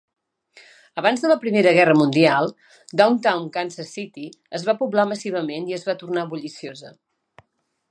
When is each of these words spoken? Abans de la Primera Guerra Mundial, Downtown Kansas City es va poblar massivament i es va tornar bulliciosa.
Abans 1.01 1.25
de 1.25 1.29
la 1.31 1.35
Primera 1.43 1.73
Guerra 1.79 1.93
Mundial, 1.99 2.49
Downtown 3.03 3.45
Kansas 3.59 3.93
City 3.99 4.25
es 4.61 4.67
va 4.71 4.77
poblar 4.83 5.07
massivament 5.13 5.71
i 5.75 5.79
es 5.81 5.89
va 5.91 5.99
tornar 6.05 6.27
bulliciosa. 6.35 6.95